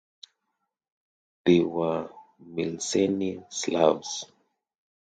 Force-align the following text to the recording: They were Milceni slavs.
They 1.45 1.59
were 1.59 2.09
Milceni 2.43 3.45
slavs. 3.53 4.25